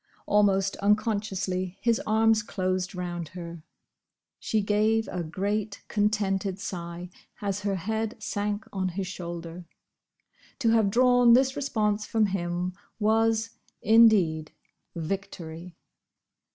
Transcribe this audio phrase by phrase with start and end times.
[0.25, 3.61] Almost unconsciously his arms closed round her.
[4.39, 9.65] She gave a great, contented sigh, as her head sank on his shoulder.
[10.57, 13.51] To have drawn this response from him was,
[13.83, 14.53] indeed,
[14.95, 15.75] victory!